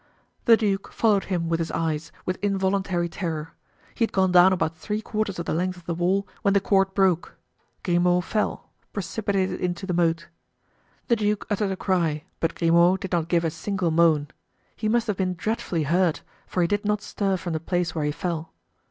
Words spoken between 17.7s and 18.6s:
where he fell.